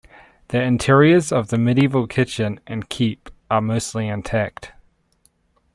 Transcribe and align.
The 0.47 0.59
interiors 0.59 1.31
of 1.31 1.49
the 1.49 1.59
medieval 1.59 2.07
kitchen 2.07 2.59
and 2.65 2.89
keep 2.89 3.29
are 3.51 3.61
mostly 3.61 4.07
intact. 4.07 4.71